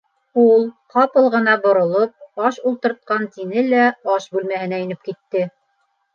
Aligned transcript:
Ул, 0.43 0.61
ҡапыл 0.95 1.27
ғына 1.35 1.53
боролоп:- 1.65 2.15
Аш 2.49 2.57
ултыртҡан,- 2.71 3.29
тине 3.37 3.67
лә 3.69 3.85
аш 4.17 4.27
бүлмәһенә 4.35 4.83
инеп 4.89 5.07
китте. 5.13 5.47